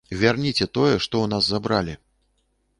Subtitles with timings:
[0.21, 1.93] Вярніце тое, што ў нас забралі.